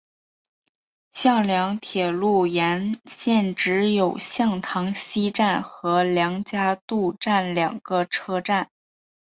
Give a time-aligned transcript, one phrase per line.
[1.11, 8.71] 向梁铁路沿线只有向塘西站和梁家渡站两个车站。